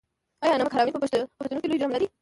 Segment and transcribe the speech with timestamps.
[0.43, 2.07] آیا نمک حرامي په پښتنو کې لوی جرم نه دی؟